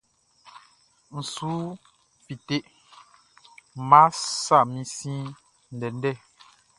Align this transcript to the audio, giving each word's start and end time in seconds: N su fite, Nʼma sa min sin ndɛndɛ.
N 1.11 1.15
su 1.33 1.49
fite, 2.23 2.57
Nʼma 3.75 4.01
sa 4.43 4.57
min 4.69 4.83
sin 4.95 5.23
ndɛndɛ. 5.75 6.11